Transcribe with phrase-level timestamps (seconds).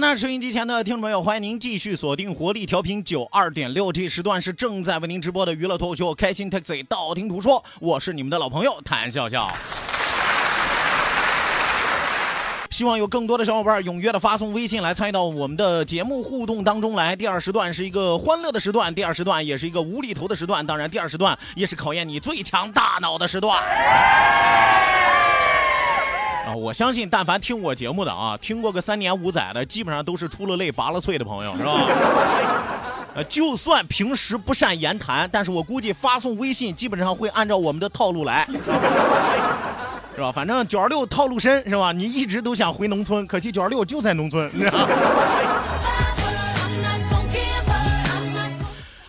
[0.00, 9.50] 那收音机前的听众朋友，欢迎您继续锁定活力调频九二点六 T 时段，是正在为您直播的娱乐脱口秀《开心 Taxi》，道听途说，我是你们的老朋友谭笑笑。
[12.70, 17.16] 希望有更多的小伙伴踊跃的发送微信来参与到我们的节目互动当中来。
[17.16, 23.60] 第二时段是一个欢乐的时段，第二时段也是一个无厘头的时段，当然第二时段也是考验你最强大脑的时段。
[26.48, 31.72] 啊，我相信，但凡听我节目的啊，听过个三年五载的，基本上都是出了泪拔了萃的朋友，是吧？
[33.14, 38.48] 呃，就算平时不善言谈，但是我估计发送微信基本上会按照我们的套路来，
[40.14, 40.32] 是吧？
[40.32, 41.92] 反正九二六套路深，是吧？
[41.92, 44.86] 你一直都想回农村，可惜九二六就在农村，你知道吗？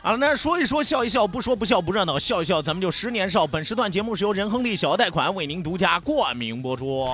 [0.01, 3.45] 好了，那说一说，笑一笑，不说不笑不热闹，笑一笑，咱们就十年少。
[3.45, 7.11] 本时段节目是由仁亨利小额贷款为您独家冠名播出。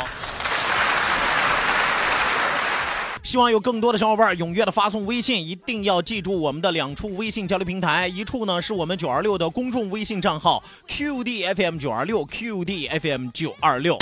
[3.24, 13.98] 希望有更多的小伙伴踊跃的发送微信，一定要记住我们的两处微信交流平台，一处呢是我们九二六的公众微信账号 QDFM 九二六 QDFM 九二六。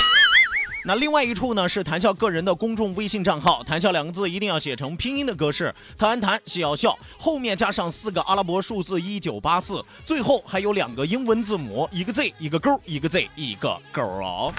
[0.85, 14.53] 那另外一处呢是谈笑个人的公众微信账号，谈笑两个字一定要写成拼音的格式，谈谈笑笑，后面加上四个阿拉伯数字一九八四，最后还有两个英文字母，一个 Z 一个勾，一个 Z 一个勾哦。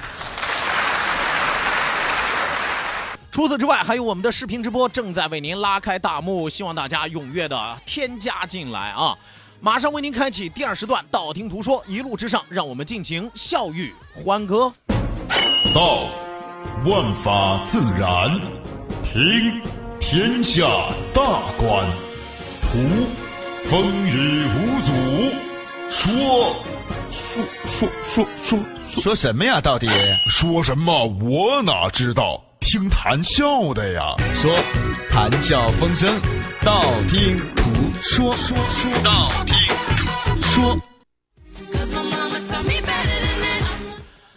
[3.31, 9.15] 除此之外，还有我们的视频直播正在为您拉开大幕，希望大家踊跃的添加进来啊！
[9.61, 14.73] 马上为您开启第二时段，道听途说，一路之上，让我们尽情笑语欢歌。
[15.73, 16.07] 道，
[16.85, 18.39] 万法自然；
[19.03, 19.61] 听，
[19.99, 20.65] 天下
[21.13, 21.23] 大
[21.57, 21.85] 观；
[22.63, 22.79] 图，
[23.69, 24.93] 风雨无阻；
[25.91, 26.57] 说，
[27.11, 29.61] 说说说说说什么呀？
[29.61, 29.89] 到底
[30.29, 31.07] 说什么？
[31.21, 32.41] 我哪知道？
[32.61, 34.15] 听谈笑的呀。
[34.35, 34.55] 说，
[35.11, 36.13] 谈笑风生，
[36.63, 37.65] 道听途
[38.03, 39.57] 说，说说道听
[39.97, 40.94] 途说。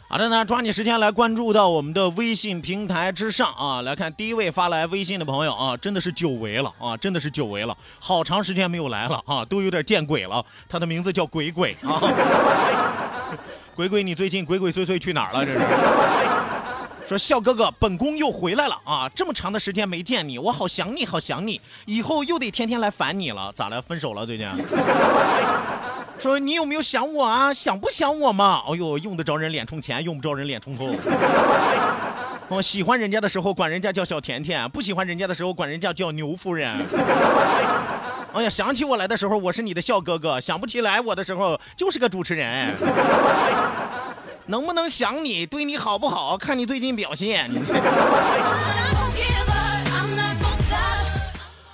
[0.10, 3.82] 好的呢，抓紧时间来关注到我们的微信平台之上啊！
[3.82, 10.42] 来看第一位发来微信的朋友啊，真的是久违了啊，真的是久违了，好长时间没有来了啊，都有点见鬼了。
[10.70, 12.00] 他的名字叫鬼鬼啊，
[13.76, 15.46] 鬼鬼，你最近鬼鬼祟祟去哪儿了？
[15.46, 15.60] 这是。
[17.06, 19.10] 说笑哥哥，本宫又回来了啊！
[19.14, 23.52] 这么长的时间没见你，我好想你，好想你，以后又得天天来烦你了。
[23.54, 23.82] 咋了？
[23.82, 24.26] 分手了？
[24.26, 24.48] 最近？
[26.20, 27.54] 说你有没有想我啊？
[27.54, 28.64] 想不想我嘛？
[28.68, 30.88] 哎呦，用得着人脸充钱，用不着人脸充后。
[32.50, 36.74] 我 喜欢人家的时候管人家叫小甜甜，不喜欢人家的时候管人家叫牛夫人。
[38.34, 42.74] 哎呀，想起我来的时候我是你的笑哥哥，想不起来我的时候就是个主持人。
[44.48, 47.50] 能不能想你，对你好不好，看你最近表现。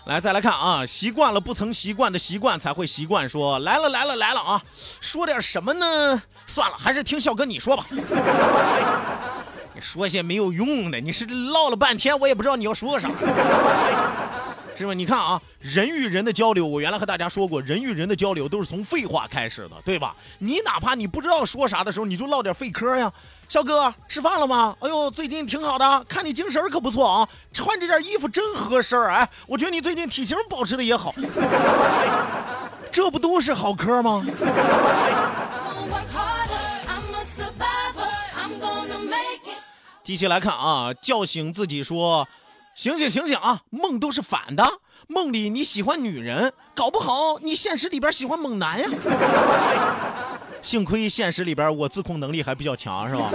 [0.05, 3.27] 来，再来看啊，习惯了不曾习惯的习惯才会习惯。
[3.27, 4.61] 说来了来了来了啊，
[4.99, 6.21] 说点什么呢？
[6.45, 7.85] 算了，还是听笑哥你说吧。
[9.73, 13.09] 你说些没有用的，你是唠了半天，我也不知道你要说啥。
[14.75, 14.93] 是吧？
[14.93, 20.15] 你看啊，人与人的交流，我原来和大家说过，人与人的交流都是从废话开始的，对吧？
[20.39, 23.11] 你哪怕你不知道说啥的时候，你就唠点废嗑呀。
[23.47, 24.75] 肖哥，吃饭了吗？
[24.79, 31.13] 哎呦，最近挺好的，看你精神可不错啊，穿这件衣服真合身哎，我觉得你最近体型保持的也好，
[32.91, 34.25] 这不都是好嗑吗？
[40.03, 42.27] 继续来看啊，叫醒自己说。
[42.75, 43.61] 醒醒醒醒啊！
[43.69, 44.63] 梦都是反的，
[45.07, 48.87] 梦里你喜欢女人，搞不好你现实里边喜欢猛男呀。
[50.63, 53.29] 幸亏现实里边我自控能力还比较强，是吧？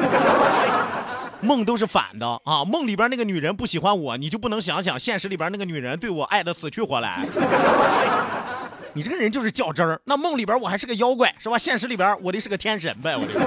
[1.40, 2.64] 梦都是反的啊！
[2.64, 7.24] 梦里边那个女人不喜欢我，你就不能想想现实里边那个女人对我爱的死去活来？
[8.94, 10.00] 你这个人就是较真儿。
[10.04, 11.56] 那梦里边我还是个妖怪，是吧？
[11.56, 13.38] 现实里边我得是个天神呗，我这。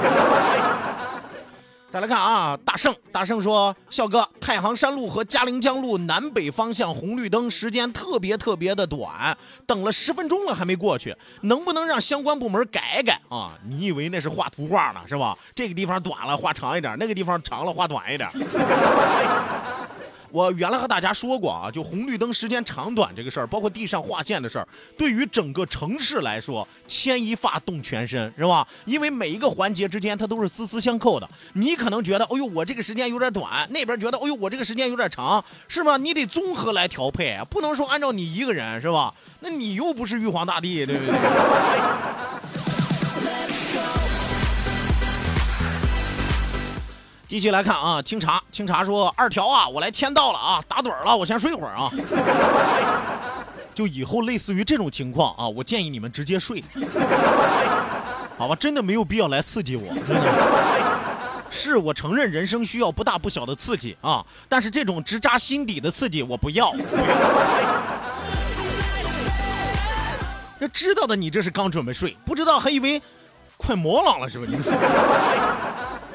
[1.91, 13.51] 再来看啊，大圣，大圣说，笑哥，太行山路和嘉陵江路南北方向红绿灯时间特别特别的短，等了十分钟了还没过去，能不能让相关部门改改啊？
[13.67, 15.37] 你以为那是画图画呢是吧？
[15.53, 18.29] 这个地方短了画长一点，那个地方长了画短一点。
[20.31, 24.67] 我原来和大家说过啊，就红绿灯时间长短这个事儿，包括地上划线的事儿，
[24.97, 28.67] 对于整个城市来说，牵一发动全身，是吧？
[28.85, 31.29] 因为每一个环节之间它都是丝丝相扣的。
[31.53, 35.97] 你可能觉得，哎呦，我这个时间有点短，那边觉得，哎呦，我这个时间有点长，是吧？
[35.97, 39.13] 你得综合来调配，不能说按照你一个人，是吧？
[39.41, 41.13] 那你又不是玉皇大帝，对不对？
[47.31, 51.89] 继续来看啊，清茶，清茶说二条啊，我来签到了啊，打盹了，我先睡会儿啊。
[53.73, 56.61] 就以后类似于这种情况啊，我建议你们直接睡，
[58.37, 58.55] 好吧？
[58.59, 60.23] 真的没有必要来刺激我，真的。
[61.49, 66.73] 是我承认人生需要不大不小的刺激啊，但是这种直扎心底的刺激我不要。
[70.59, 73.01] 这知道的你这是刚准备睡，不知道还以为
[73.55, 74.45] 快模朗了是吧？
[74.49, 74.57] 你。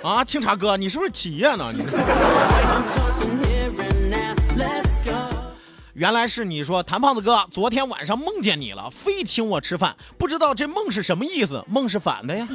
[0.06, 1.72] 啊，清茶哥，你是不是起夜呢？
[1.74, 1.82] 你
[5.94, 11.60] 原来是你说谭胖子哥昨天晚上梦见你了，非请我吃饭，不知道这梦是什么意思？
[11.66, 12.46] 梦是反的呀，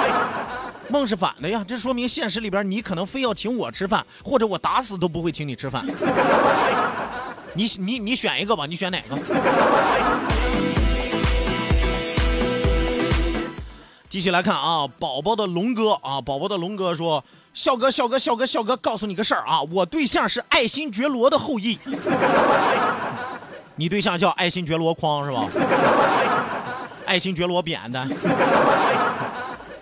[0.90, 5.82] 梦是反的呀，这说明现实里边你可能非要请我吃饭，或者我打死都不会请你吃饭。
[7.56, 9.16] 你你你选一个吧，你选哪个？
[14.16, 17.22] 继续来看啊，宝宝的龙哥啊，宝宝的龙哥说
[17.52, 21.78] ：“笑哥，笑哥，笑哥，笑哥，告诉你个事儿啊，我对象是爱新觉罗的后裔。
[23.76, 25.46] 你对象叫爱新觉罗筐是吧？
[27.04, 28.08] 爱新觉罗扁担。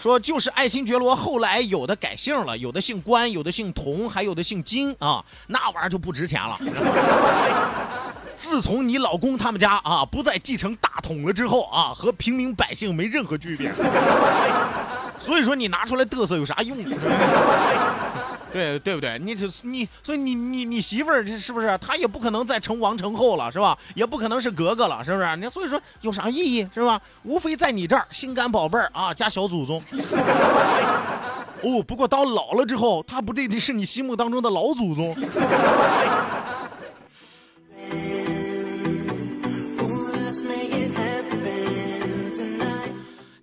[0.01, 6.59] 说就是爱新觉罗后来有的改姓了，有的姓关，有的姓童，还有的姓金啊，那玩意儿就不值钱了。”
[8.37, 13.73] 自从你老公他们家啊不再继承大统了之后啊，和平民百姓没任何区别。
[15.19, 16.77] 所以说你拿出来嘚瑟有啥用？
[18.53, 19.19] 对对不对？
[19.19, 21.77] 你这你所以你你你媳妇儿是不是？
[21.79, 23.77] 她也不可能再成王成后了，是吧？
[23.95, 25.37] 也不可能是格格了，是不是？
[25.37, 26.69] 你所以说有啥意义？
[26.73, 27.01] 是吧？
[27.25, 29.83] 无非在你这儿心肝宝贝儿啊加小祖宗。
[31.63, 35.13] 哦，不过到老了之后，他不对，是你心目当中的老祖宗。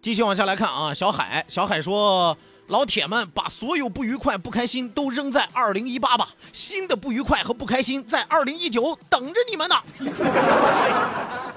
[0.01, 2.35] 继续往下来看啊，小海，小海说
[2.69, 9.75] ：“老铁们，把所有不愉快、不开心都扔在二零一八吧，新的不愉快和不开心在二零一九等着你们呢。”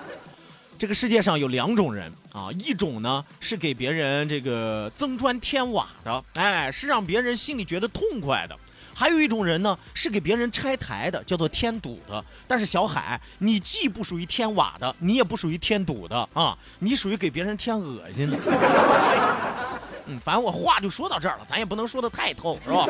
[0.78, 8.54] 这个世界上有两种人啊，一种呢是给别人这个增砖添瓦的，哎，是让别人心里觉得痛快的。
[8.94, 12.24] 还有一种人呢，是给别人拆台的，叫做添堵的。
[12.46, 18.38] 但是小海，你既不属于添瓦的，你也不属于添堵的啊，你属于给别人添恶心的。
[20.06, 22.86] 嗯，反正我话就说到这儿了，咱也不能说的太透，是吧？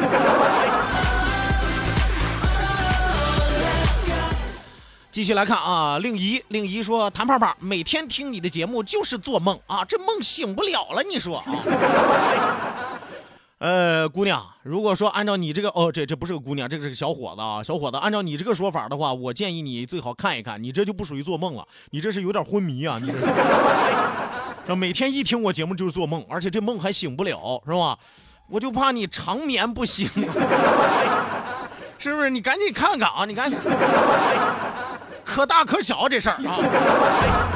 [5.12, 11.44] 继续来看啊，令仪，令仪说，谭胖胖每天听你的节目就是做梦啊，这梦醒不了了，你说啊？
[13.58, 23.11] 呃，姑娘，如果说按照你这个，哦，这这不是个姑娘，这个是个小伙子啊，小伙子，按照你这个说法的话，我建议你最好看一看，你这就不属于做梦了，你这是有点昏迷啊，你
[24.66, 27.96] 这 每天一听我节目就是做梦，而且这梦还醒不了，是吧？
[28.49, 30.06] 我就怕你长眠不醒，
[31.99, 32.28] 是不是？
[32.28, 33.58] 你赶紧看看啊，你赶紧，
[35.25, 37.53] 可大可小这事儿啊。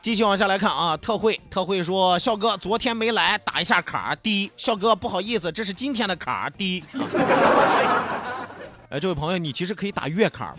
[0.00, 4.50] 继续往下来看啊，特惠特惠说，笑哥昨天没来，打一下卡低。
[4.56, 6.82] 笑哥不好意思，这是今天的卡低。
[8.90, 10.54] 哎，这位朋友，你其实可以打月卡，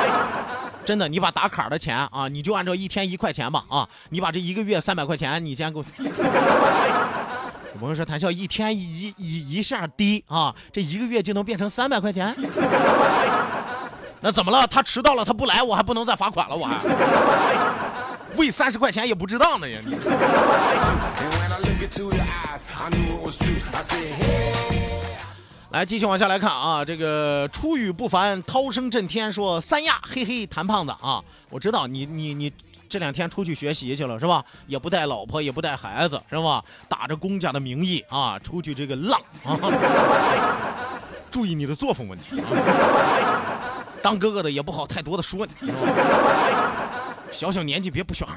[0.86, 5.84] 真的，你把打卡的钱啊，你就按照一天一块钱吧啊，你把这一个月三百块钱，你先给我。
[7.74, 12.34] 有朋友说谈笑一天一一一下低啊，这一个月就能变成三百块钱？
[14.22, 14.66] 那怎么了？
[14.66, 16.78] 他迟到了，他不来，我还不能再罚款了，我还。
[18.36, 19.78] 为三十块钱也不值当的呀！
[25.70, 32.52] 来，继续往下来看啊，这个出语不凡，涛声震天，说三亚，嘿嘿，谭胖子啊，我知道你你你
[32.88, 34.42] 这两天出去学习去了是吧？
[34.66, 36.64] 也不带老婆，也不带孩子是吧？
[36.88, 39.58] 打着公家的名义啊，出去这个浪啊，
[41.30, 42.46] 注意你的作风问题啊。
[44.02, 45.52] 当哥哥的也不好太多的说你，
[47.30, 48.34] 小小年纪别不学好。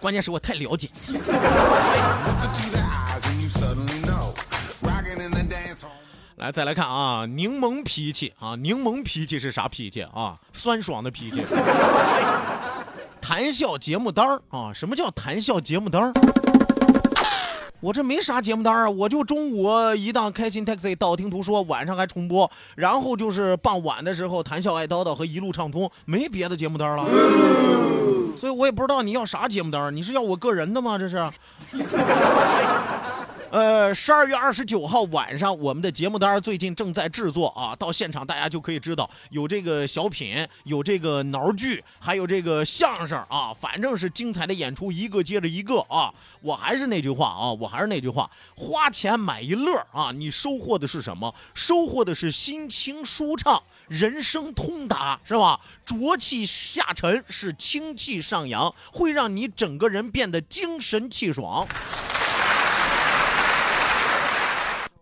[0.00, 0.90] 关键是我太了解。
[6.36, 10.36] 来，再来看啊，柠檬脾气啊，柠檬脾气是啥脾气啊？
[10.52, 11.44] 酸爽的脾气。
[13.20, 14.72] 谈笑节目单儿啊？
[14.74, 16.12] 什么叫谈笑节目单儿？
[17.82, 27.04] 我这没啥节目单啊，我就中午一档开心 taxi，道听途说，晚上还重播，然后就是傍晚的时候谈笑爱叨叨和一路畅通，没别的节目单了。
[28.38, 30.96] 所以我也不知道你要啥节目单，你是要我个人的吗？
[30.96, 31.16] 这是。
[33.52, 46.10] 呃，十二月二十九号晚上，我们的节目单最近正在制作啊，到现场大家就可以知道，有这个小品，有这个挠剧，还有这个相声啊，反正是精彩的演出，一个接着一个啊。
[46.40, 51.34] 我还是那句话啊，我还是那句话，花钱买一乐啊，你收获的是什么？
[51.52, 55.60] 收获的是心情舒畅，人生通达，是吧？
[55.84, 61.68] 浊气下沉是清气上扬，会让你整个人变得精神气爽。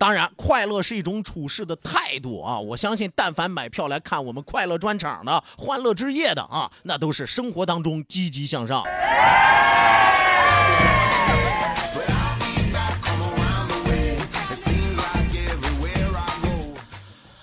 [0.00, 2.58] 当然，快乐是一种处事的态度啊！
[2.58, 8.82] 我相信，但凡买票来看我们快乐专场的、欢乐之夜的啊，那都是生活当中积极向上。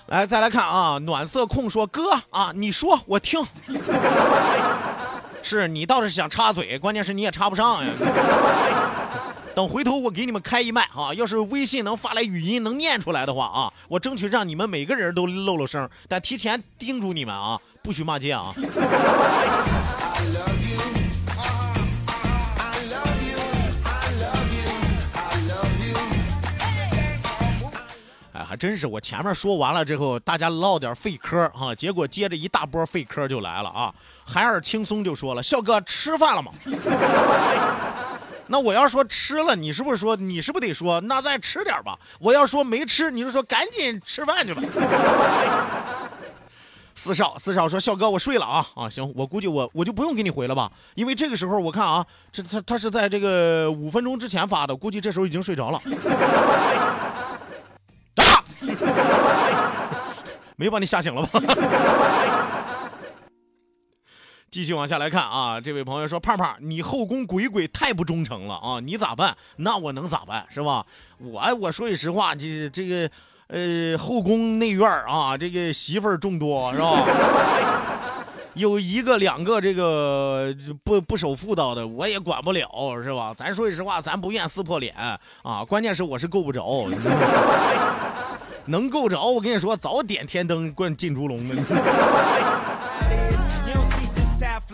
[0.08, 3.40] 来，再来看啊，暖色控说：“哥啊，你说我听。
[5.44, 7.92] ”是你倒是想插嘴，关键是你也插不上呀。
[9.58, 11.12] 等回头我给你们开一麦啊！
[11.12, 15.90] 要是微信能发来语音能念出来的话啊，我争取让你们每个人都露露声。
[16.06, 18.52] 但提前叮嘱你们啊，不许骂街啊！
[28.32, 33.92] 哎，还真是，我前面说完了之后，大家唠点废嗑啊，结果接着一大波废嗑就来了啊！
[34.24, 36.52] 海尔轻松就说了：“笑哥，吃饭了吗？”
[38.48, 41.98] 那我要说吃了，你是不是说你是不是得说那再吃点吧？
[42.18, 44.62] 我要说没吃，你就说赶紧吃饭去吧。
[46.94, 55.78] 四少四少说笑哥我睡了啊啊行，我估计我我就不用给你回了吧，因为这个时候我看啊，这他他是在这个五分钟之前发的，估计这时候已经睡着了。
[58.16, 58.42] 啊！
[60.56, 61.40] 没把你吓醒了吧？
[64.50, 68.80] 继续往下来看啊，这位朋友说：“胖胖，你后宫鬼鬼太不忠诚了啊！
[68.80, 69.36] 你咋办？
[69.56, 70.46] 那我能咋办？
[70.50, 70.84] 是吧？
[71.18, 73.10] 我我说句实话，这这个
[73.48, 77.04] 呃后宫内院啊，这个媳妇儿众多是吧？
[78.54, 80.52] 有一个两个这个
[80.82, 82.68] 不不守妇道的，我也管不了
[83.02, 83.34] 是吧？
[83.36, 84.94] 咱说句实话，咱不愿撕破脸
[85.42, 85.62] 啊！
[85.64, 86.88] 关键是我是够不着，
[88.66, 91.36] 能够着，我跟你说，早点天灯灌进猪笼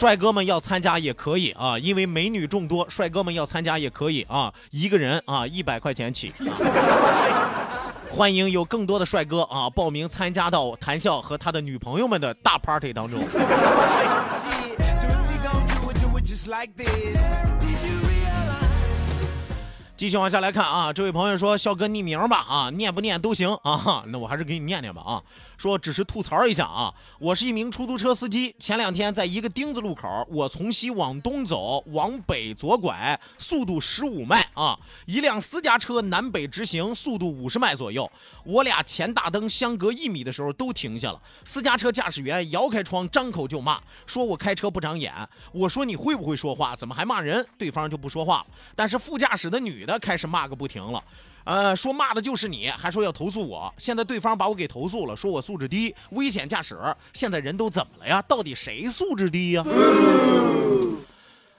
[0.00, 6.32] 帅哥们要参加也可以啊，因为美女众多，帅哥们要参加也可以啊，一个人啊一百块钱起。
[8.10, 13.20] 欢迎有更多的帅哥啊报名参加到谈笑和他的女朋友们的大 party 当中。
[19.98, 25.20] 继续往下来看啊，这位朋友说笑哥匿名吧啊，念不念都行啊，那我还是给你念念吧啊。
[25.60, 28.56] 说只是吐槽一下啊，我是一名出租车司机。
[28.58, 34.74] 前两天在一个丁字路口，我从西往东走，往北左拐，速度十五迈啊。
[35.04, 38.10] 一辆私家车南北直行，速度五十迈左右。
[38.42, 41.20] 我俩前大灯相隔一米的时候都停下了。
[41.44, 45.12] 私家车驾驶员摇开窗，张口就骂，说我开车不长眼。
[45.52, 46.74] 我说你会不会说话？
[46.74, 47.46] 怎么还骂人？
[47.58, 48.46] 对方就不说话了。
[48.74, 51.04] 但是副驾驶的女的开始骂个不停了。
[51.44, 53.72] 呃，说骂的就是你，还说要投诉我。
[53.78, 56.76] 现在对方把我给投诉了，说我素质低，危险驾驶。
[57.12, 58.22] 现在人都怎么了呀？
[58.22, 59.64] 到底谁素质低呀？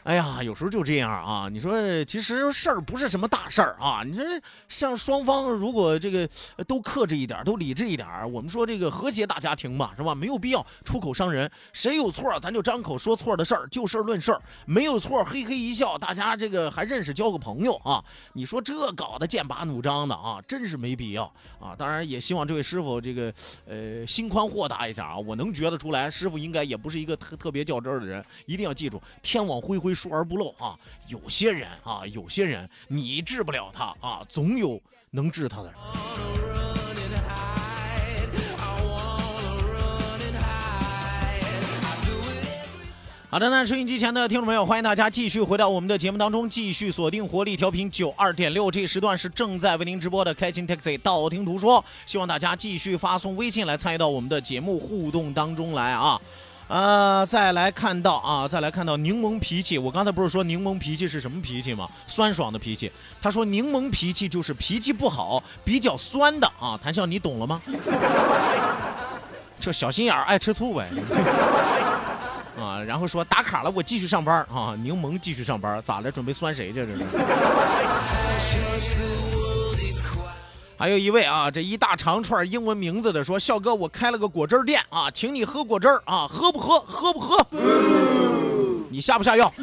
[0.03, 1.47] 哎呀，有时候就这样啊。
[1.47, 4.01] 你说，其实事儿不是什么大事儿啊。
[4.03, 4.23] 你说，
[4.67, 6.27] 像双方如果这个
[6.67, 10.15] 都克制一点，都理智一点，我们说这个和谐大家庭嘛，是吧？
[10.15, 18.03] 没有必要出口伤人，谁有错咱就张口说错的事儿，就事论事儿，没有错嘿嘿一笑，大家这个还认识，交个朋友啊。
[18.33, 21.75] 你说这搞得剑拔弩张的啊，真是没必要啊。
[21.77, 23.31] 当然也希望这位师傅这个
[23.67, 25.15] 呃心宽豁达一下啊。
[25.15, 29.90] 我能觉得出来，师傅应该也不是一个特特别较真儿的人，一定要记住，天网恢恢。
[29.93, 30.77] 疏而不漏啊！
[31.07, 35.73] 有些人啊，有些人你治不了他啊，总有能治他的人。
[43.29, 56.19] 好的，那收音机前的听众朋友，欢迎大家继续回到我们的节目当中，继续锁定活力调频九二点六，这时段是正在为您直播的开心 Taxi 道听途说，希望大家继续发送微信来参与到我们的节目互动当中来啊。
[56.71, 59.77] 呃，再来看到啊，再来看到柠檬脾气。
[59.77, 61.85] 我刚才不是说柠檬脾气是什么脾气吗？
[62.07, 62.89] 酸爽的脾气。
[63.21, 66.79] 他说柠檬脾气就是脾气不好，比较酸的啊。
[66.81, 67.59] 谭笑，你懂了吗？
[69.59, 70.87] 这小心眼儿，爱吃醋呗。
[72.57, 74.73] 啊，然后说打卡了，我继续上班啊。
[74.81, 76.09] 柠檬继续上班，咋了？
[76.09, 76.79] 准备酸谁去？
[76.79, 76.87] 这
[78.79, 79.40] 是。
[80.81, 86.79] 还有一位啊，这一大长串英文名字的说：“笑哥，我开了个果汁店啊，请你喝果汁啊，喝不喝？
[86.79, 87.37] 喝不喝？
[88.89, 89.53] 你下不下药？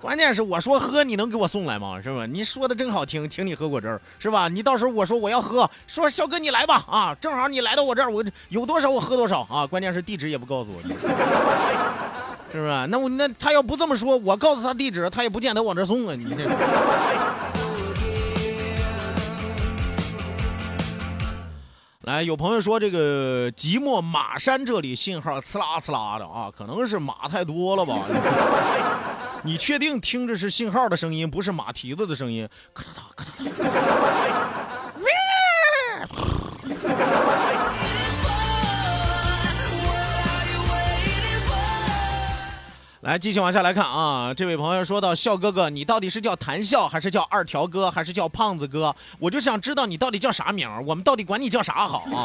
[0.00, 2.00] 关键是我说喝，你能给我送来吗？
[2.02, 2.24] 是吧？
[2.24, 4.48] 你说的真好听，请你喝果汁是吧？
[4.48, 9.66] 你到时候我说我要喝，说笑哥你来吧啊，正好你来到我这儿，我有多少我喝多少啊。
[9.66, 12.86] 关键是地址也不告诉我，是不是？
[12.86, 16.14] 那我那他要不这么说，我告诉他地址，他也不见得往这送啊。
[16.16, 16.48] 你这。”
[22.06, 27.98] 来，有朋友说这个即墨马山这里信号呲啦呲啦的啊，可能是马太多了吧？
[29.42, 32.46] 你确定听着是信号的声音，不是马蹄子的声音？
[32.74, 34.63] 咔嚓咔嗒。
[43.04, 44.32] 来，继续往下来看啊！
[44.32, 48.96] 这位朋友说到：“笑哥哥，你到底是叫谭笑，还是叫二条哥，还是叫胖子哥？
[49.18, 52.24] 我就想知道你到底叫啥名我们到底管你叫啥好啊？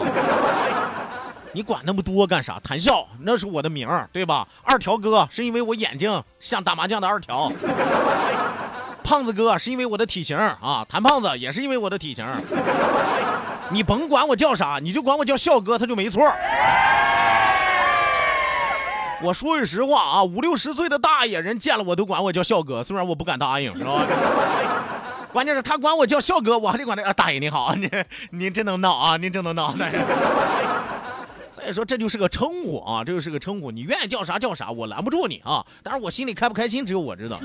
[1.52, 2.58] 你管那么多干啥？
[2.64, 4.48] 谭笑那是我的名儿对吧？
[4.64, 7.52] 二条哥是因为我眼睛像打麻将的二条，
[9.04, 12.26] 胖子哥是因为我的体型啊，谭胖子也是因为我的体型。
[13.70, 16.26] 你甭管我叫啥，你就管我叫笑哥，他就没错。”
[19.22, 24.06] 我说句实话啊，五六十岁的大爷人见了我都管我叫笑哥，虽然我不敢答应，是吧？
[25.32, 27.90] 关键是他管我叫笑哥，我还得管他啊，大爷您好，您
[28.32, 29.76] 您真能闹啊，您真能闹。
[31.52, 35.66] 所以说这就是个称呼啊，这就是个称呼，你愿意叫啥叫啥，我拦不住你啊。
[35.84, 37.38] 但是我心里开不开心，只有我知道。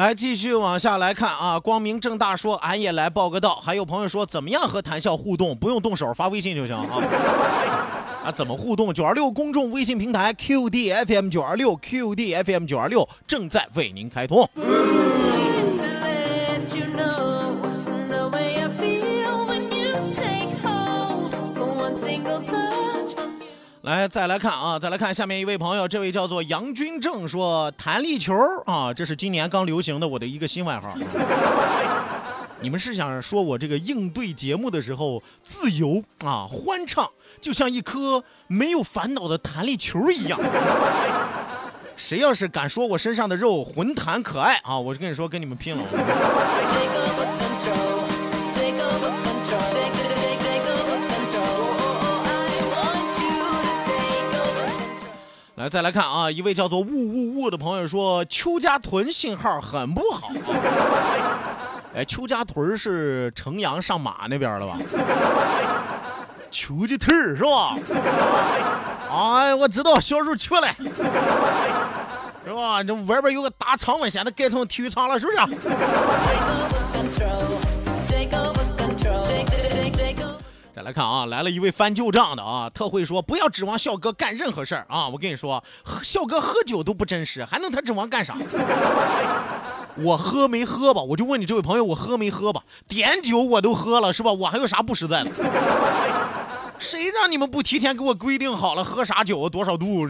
[0.00, 1.60] 来继续往下来看啊！
[1.60, 3.56] 光明正大说，俺也来报个到。
[3.56, 5.54] 还有朋友说，怎么样和谈笑互动？
[5.54, 6.88] 不用动手，发微信就行啊！
[8.24, 8.94] 啊，怎么互动？
[8.94, 14.48] 九二六公众微信平台 QDFM 九二六 QDFM 九二六正在为您开通。
[23.90, 28.32] 来，再来看啊，再来看下面一位朋友，这位叫做杨军正，说弹力球
[28.64, 30.94] 啊，这是今年刚流行的我的一个新外号。
[32.60, 40.38] 你们是想说我这个应对节目的时候自由啊，欢畅，就像一颗没有烦恼的弹力球一样。
[41.96, 45.82] 谁要是敢说我身上的肉浑弹可爱啊，我就跟你说，跟你们拼了。
[55.60, 56.30] 来，再来看啊！
[56.30, 60.30] 一位叫做“雾雾雾”的朋友说：“邱家屯信号很不好。”
[61.94, 64.78] 哎，邱家屯是城阳上马那边的吧？
[66.50, 67.76] 邱家屯是吧？
[69.10, 70.72] 哎，我知道，小时候去了，
[72.42, 72.82] 是吧？
[72.82, 75.38] 这外边有个大场馆，现在改成体育场了，是不是？
[80.72, 85.08] 再来看啊，来了一位翻旧账的啊，特会说不要指望笑哥干任何事儿啊！
[85.08, 85.62] 我跟你说，
[86.02, 88.36] 笑哥喝酒都不真实，还能他指望干啥？
[89.96, 91.02] 我喝没喝吧？
[91.02, 92.62] 我就问你这位朋友，我喝没喝吧？
[92.86, 94.32] 点酒我都喝了是吧？
[94.32, 95.30] 我还有啥不实在的？
[96.78, 100.06] 谁让你们不提前给我规定好了喝啥酒多少度？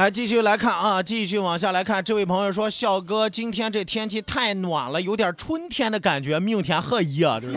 [0.00, 2.02] 来继续来看啊，继续往下来看。
[2.02, 6.40] 这位朋友说：“笑哥，今天这天气太暖了，有点春天的感觉。
[6.40, 7.48] 明天很热。”这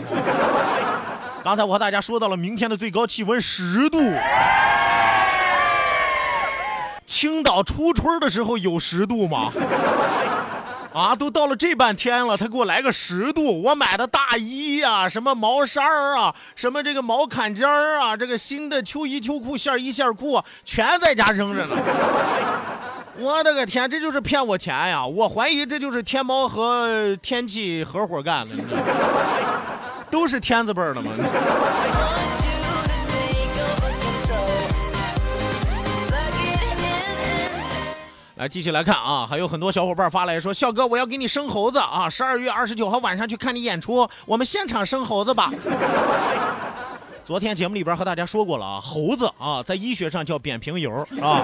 [1.42, 3.98] 刚才我和大家说到了明天的最高气温十度。
[7.06, 9.50] 青岛初春的时候有十度吗？
[10.94, 21.76] 啊，都到了这半天了，他给我来个十度，我买的大衣呀，什么毛衫儿啊，什么这个毛坎肩儿啊，这个新的秋衣秋裤、线衣线裤，全在家扔着呢。
[23.18, 25.04] 我的个天，这就是骗我钱呀！
[25.04, 28.54] 我怀疑这就是天猫和天气合伙干的，
[30.12, 31.10] 都是天字辈的嘛。
[38.44, 42.10] 来，继续来看啊，还有很多小伙伴发来说：“笑哥，我要给你生猴子啊！
[42.10, 45.50] 十二月二十九号晚上去看你演出，我们现场生猴子吧。
[47.24, 51.40] ”昨天节目里边和大家说过了啊，猴子啊，在医学上叫扁平疣啊，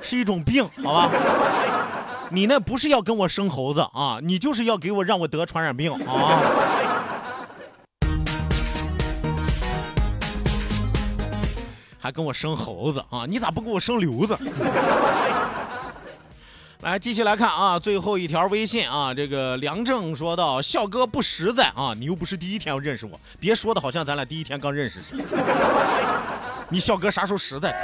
[0.00, 1.10] 是一种病，好吧？
[2.30, 6.40] 你那不是要跟我生猴子啊，你就是要给我让我得传染病啊！
[11.98, 13.26] 还跟我生猴子啊？
[13.28, 14.36] 你咋不给我生瘤子？
[16.80, 25.24] 来，继续来看啊，最后一条微信啊，这个梁正说道：“笑哥不实在啊，你又不是第一天要认识我，别说的好像咱俩第一天刚认识似的。
[26.70, 27.74] 你笑哥啥时候实在？”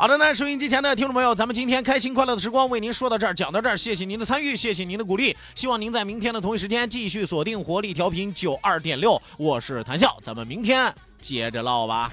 [0.00, 12.12] 好的那，收音机前的听众朋友，咱们今天开心快乐的时光为您说到这儿，讲到这儿，谢谢您的参与，谢谢您的鼓励，希望您在明天的同一时间继续锁定活力调频九二点六，我是谭笑，咱们明天接着唠吧。